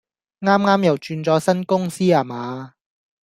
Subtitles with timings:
[0.39, 2.73] 啱啱又轉咗新公司呀嘛